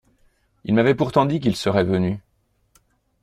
Il 0.63 0.73
m’avait 0.73 0.95
pourtant 0.95 1.27
dit 1.27 1.39
qu’il 1.39 1.55
serait 1.55 1.83
venu. 1.83 2.21